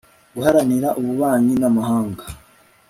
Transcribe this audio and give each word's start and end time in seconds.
guharanira 0.35 0.89
ububanyi 0.99 1.53
n'amahanga 1.61 2.23